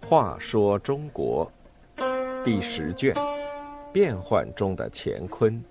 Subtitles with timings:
[0.00, 1.50] 话说中国
[2.44, 3.14] 第十卷：
[3.92, 5.64] 变幻中的乾坤。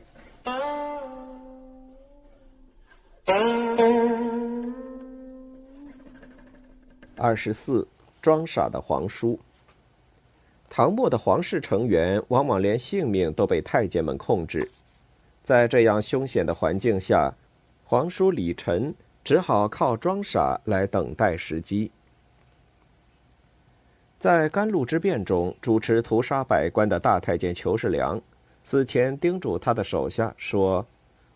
[7.15, 7.87] 二十四，
[8.19, 9.39] 装傻的皇叔。
[10.67, 14.71] 唐末的皇室成员往往连性命都被太监们控制，
[15.43, 17.31] 在这样凶险的环境下，
[17.91, 21.91] 皇叔李晨只好靠装傻来等待时机。
[24.17, 28.21] 在甘露之变中主持屠杀百官的大太监裘世良，
[28.63, 30.85] 死前叮嘱他的手下说：“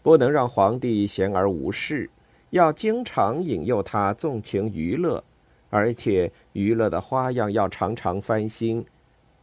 [0.01, 2.09] 不能让皇帝闲而无事，
[2.51, 5.21] 要经常引诱他纵情娱乐。”
[5.69, 8.85] 而且娱乐的花样要常常翻新，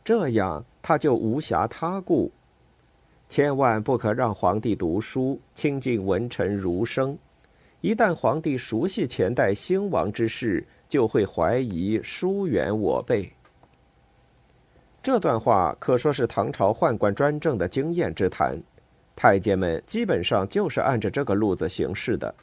[0.02, 2.32] 这样他就无暇他顾。
[3.32, 7.16] 千万不可让皇帝读书，亲近文臣儒生。
[7.80, 13.32] 一旦皇帝熟悉前代兴亡之事，就会怀疑疏远我辈。
[15.02, 18.54] 这段话可说是唐朝宦官专政的经验之谈，
[19.16, 22.34] 太监们基本上就是按着这个路子行事的。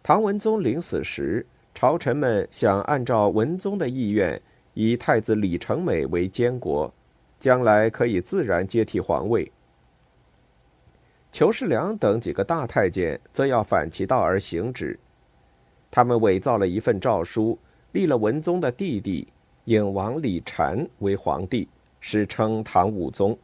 [0.00, 1.44] 唐文宗临死时。
[1.74, 4.40] 朝臣们想按照文宗的意愿，
[4.74, 6.92] 以太子李成美为监国，
[7.38, 9.50] 将来可以自然接替皇位。
[11.30, 14.98] 裘世良等几个大太监则要反其道而行之，
[15.90, 17.58] 他们伪造了一份诏书，
[17.92, 19.28] 立了文宗的弟弟
[19.64, 21.68] 颖王李禅为皇帝，
[22.00, 23.38] 史称唐武宗。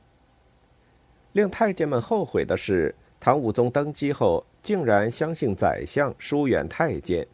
[1.33, 7.27] 令太监们后悔的是，唐武宗登基后，竟然相信宰相，疏远太监。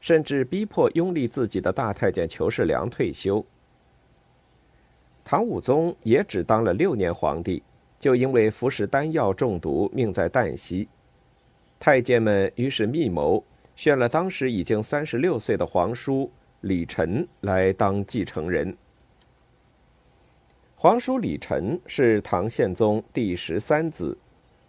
[0.00, 3.44] 甚至逼迫拥立自己的大太监裘世良退休。
[5.30, 7.62] 唐武宗也只当了六年皇帝，
[8.00, 10.88] 就因为服食丹药中毒，命在旦夕。
[11.78, 13.44] 太监们于是密谋，
[13.76, 16.30] 选了当时已经三十六岁的皇叔
[16.62, 18.74] 李晨来当继承人。
[20.76, 24.16] 皇叔李晨是唐宪宗第十三子，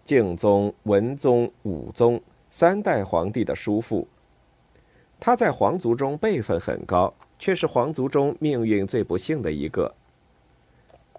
[0.03, 2.22] 敬宗、文宗、武宗
[2.52, 4.06] 三代皇帝的叔父。
[5.22, 9.96] 他在皇族中辈分很高，却是皇族中命运最不幸的一个。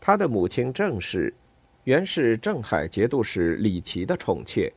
[0.01, 1.33] 他的母亲郑氏，
[1.85, 4.73] 原是镇海节度使李琦的宠妾，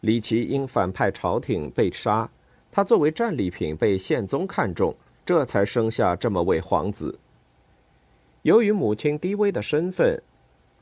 [0.00, 2.28] 李琦因反叛朝廷被杀，
[2.72, 4.94] 他作为战利品被宪宗看中，
[5.24, 7.18] 这才生下这么位皇子。
[8.42, 10.20] 由于母亲低微的身份，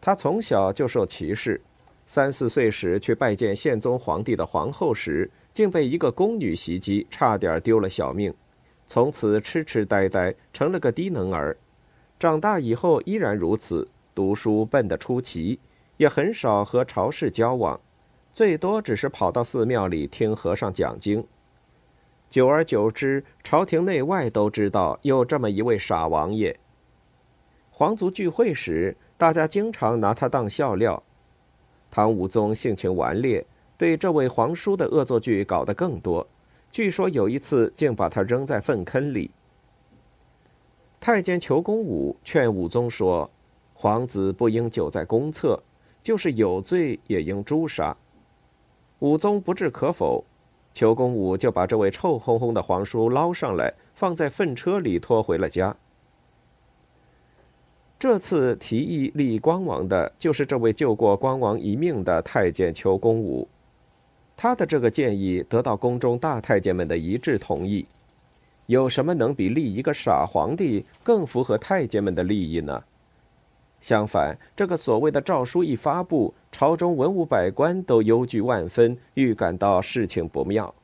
[0.01, 1.61] 他从小就受歧视，
[2.07, 5.31] 三四岁时去拜见宪宗皇帝的皇后时。
[5.55, 8.35] 竟被一个宫女袭击，差点丢了小命。
[8.89, 11.57] 从此痴痴呆呆，成了个低能儿。
[12.25, 15.61] 长大以后依然如此，读书笨得出奇，
[15.99, 17.79] 也很少和朝士交往，
[18.33, 21.23] 最多只是跑到寺庙里听和尚讲经。
[22.31, 26.59] 久而久之，朝廷内外都知道有这么一位傻王爷。
[27.71, 31.03] 皇族聚会时，大家经常拿他当笑料。
[31.91, 33.45] 唐武宗性情顽劣。
[33.77, 36.27] 对这位皇叔的恶作剧搞得更多，
[36.73, 39.31] 据说有一次竟把他扔在粪坑里。
[41.05, 43.31] 太监裘公武劝武宗说
[43.77, 45.63] ：“皇子不应久在宫侧，
[46.03, 47.95] 就是有罪也应诛杀。”
[49.01, 50.25] 武宗不置可否，
[50.73, 55.77] 裘公武就把这位臭烘烘的皇叔捞上来，放在粪车里拖回了家。
[57.99, 63.47] 这次提议立光王的，就是这位救过光王一命的太监裘公武。
[64.35, 67.85] 他的这个建议得到宫中大太监们的一致同意。
[68.67, 72.83] 有什么能比立一个傻皇帝更符合太监们的利益呢？
[73.81, 80.75] 相反，这个所谓的诏书一发布，朝中文武百官都忧惧万分，预感到事情不妙。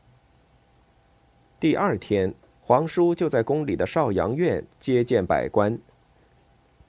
[1.59, 5.79] 第二天，皇叔就在宫里的少阳院接见百官。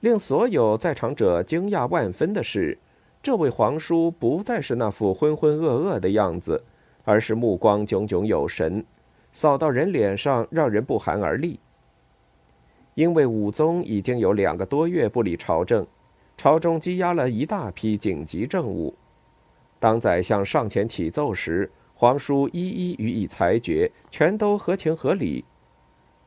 [0.00, 2.78] 令所有在场者惊讶万分的是。
[3.22, 6.60] 这位皇叔不再是那副浑浑噩噩的样子，
[7.04, 8.84] 而是目光炯炯有神，
[9.32, 11.58] 扫到人脸上，让人不寒而栗。
[12.94, 15.86] 因为武宗已经有两个多月不理朝政，
[16.36, 18.94] 朝中积压了一大批紧急政务。
[19.80, 25.44] 当宰相上前启奏时，皇叔一一予以裁决，全都合情合理。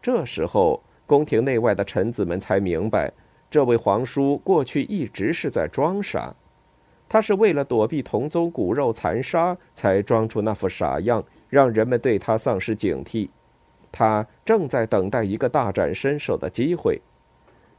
[0.02, 3.12] 这时候，宫廷内外的臣子们才明白，
[3.50, 6.34] 这位皇叔过去一直是在装傻。
[7.07, 13.30] 他是为了躲避同宗骨肉残杀，才装出那副傻样，让人们对他丧失警惕。
[13.92, 17.01] 他正在等待一个大展身手的机会。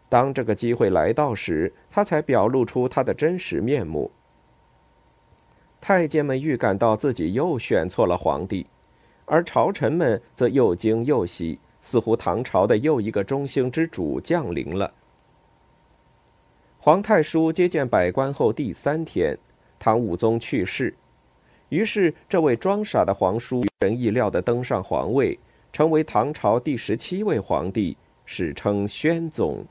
[0.09, 4.11] 当这个机会来到时，他才表露出他的真实面目。
[5.81, 8.67] 太监们预感到自己又选错了皇帝，
[9.25, 14.93] 而朝臣们则又惊又喜，似乎唐朝的又一个中兴之主降临了。
[16.79, 19.37] 皇太叔接见百官后第三天，
[19.79, 20.95] 唐武宗去世，
[21.69, 25.39] 于是这位装傻的皇叔出人意料的登上皇位，
[25.73, 29.65] 成为唐朝第十七位皇帝，史称宣宗。